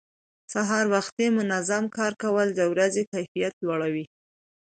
سهار 0.53 0.85
وختي 0.93 1.25
منظم 1.37 1.83
کار 1.97 2.13
کول 2.23 2.47
د 2.55 2.61
ورځې 2.71 3.03
کیفیت 3.13 3.53
لوړوي 3.65 4.05